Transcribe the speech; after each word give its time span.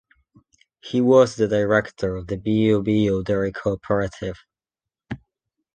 He 0.79 0.99
was 0.99 1.35
the 1.35 1.47
director 1.47 2.15
of 2.15 2.25
the 2.25 2.35
Bío 2.35 2.83
Bío 2.83 3.23
Dairy 3.23 3.51
Cooperative. 3.51 4.39